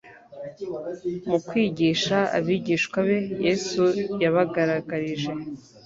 Mu 1.29 1.37
kwigisha 1.47 2.17
abigishwa 2.37 2.97
be, 3.07 3.19
Yesu 3.45 3.83
yabagaragarije 4.23 5.31